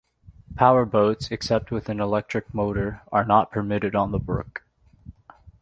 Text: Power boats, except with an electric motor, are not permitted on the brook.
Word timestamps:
Power 0.55 0.83
boats, 0.85 1.29
except 1.29 1.69
with 1.69 1.87
an 1.87 1.99
electric 1.99 2.51
motor, 2.55 3.03
are 3.11 3.23
not 3.23 3.51
permitted 3.51 3.93
on 3.93 4.09
the 4.11 4.17
brook. 4.17 4.63